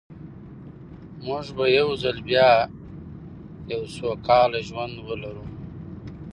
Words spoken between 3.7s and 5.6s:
یو سوکاله ژوند ولرو.